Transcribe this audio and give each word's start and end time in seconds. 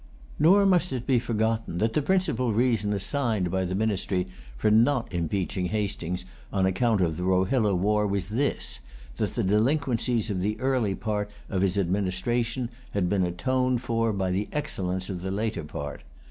Nor 0.39 0.65
must 0.65 0.91
it 0.91 1.05
be 1.05 1.19
forgotten 1.19 1.77
that 1.77 1.93
the 1.93 2.01
principal 2.01 2.51
reason 2.53 2.91
assigned 2.91 3.51
by 3.51 3.65
the 3.65 3.75
ministry 3.75 4.25
for 4.57 4.71
not 4.71 5.13
impeaching 5.13 5.65
Hastings 5.67 6.25
on 6.51 6.65
account 6.65 7.01
of 7.01 7.17
the 7.17 7.23
Rohilla 7.23 7.75
war 7.75 8.07
was 8.07 8.29
this, 8.29 8.79
that 9.17 9.35
the 9.35 9.43
delinquencies 9.43 10.31
of 10.31 10.41
the 10.41 10.59
early 10.59 10.95
part 10.95 11.29
of 11.51 11.61
his 11.61 11.77
administration 11.77 12.71
had 12.95 13.09
been 13.09 13.21
atoned 13.23 13.83
for 13.83 14.11
by 14.11 14.31
the 14.31 14.47
excellence 14.51 15.07
of 15.07 15.21
the 15.21 15.29
later 15.29 15.63
part. 15.63 16.01